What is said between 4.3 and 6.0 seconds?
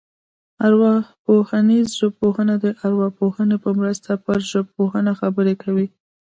ژبپوهنه خبرې کوي